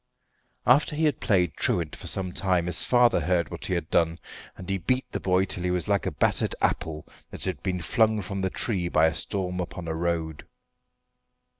After 0.65 0.95
he 0.95 1.03
had 1.05 1.19
played 1.19 1.53
truant 1.55 1.95
for 1.95 2.07
some 2.07 2.31
time 2.31 2.65
his 2.65 2.83
father 2.83 3.19
heard 3.19 3.51
what 3.51 3.67
he 3.67 3.75
had 3.75 3.87
done, 3.91 4.17
and 4.57 4.67
he 4.67 4.79
beat 4.79 5.05
the 5.11 5.19
boy 5.19 5.45
till 5.45 5.61
he 5.63 5.69
was 5.69 5.87
like 5.87 6.07
a 6.07 6.11
battered 6.11 6.55
apple 6.59 7.07
that 7.29 7.43
had 7.43 7.61
been 7.61 7.79
flung 7.83 8.23
from 8.23 8.41
the 8.41 8.49
tree 8.49 8.89
by 8.89 9.05
a 9.05 9.13
storm 9.13 9.59
upon 9.59 9.87
a 9.87 9.93
road. 9.93 10.47